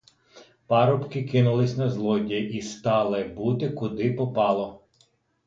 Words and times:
Парубки 0.67 1.21
кинулись 1.23 1.77
на 1.77 1.89
злодія 1.89 2.39
і 2.39 2.61
стали 2.61 3.23
бити 3.23 3.69
куди 3.69 4.13
попало. 4.13 4.81